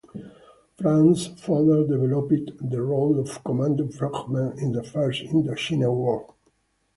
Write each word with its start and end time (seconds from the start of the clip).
France 0.79 1.27
further 1.37 1.85
developed 1.85 2.67
the 2.71 2.81
role 2.81 3.19
of 3.19 3.43
commando 3.43 3.87
frogmen 3.89 4.57
in 4.57 4.71
the 4.71 4.81
First 4.81 5.25
Indochina 5.25 5.93
War. 5.93 6.33